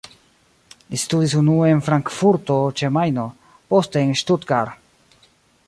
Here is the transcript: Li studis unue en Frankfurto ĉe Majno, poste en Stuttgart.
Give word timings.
Li 0.93 0.99
studis 1.01 1.35
unue 1.41 1.67
en 1.73 1.83
Frankfurto 1.89 2.57
ĉe 2.81 2.91
Majno, 2.97 3.27
poste 3.75 4.03
en 4.07 4.17
Stuttgart. 4.23 5.25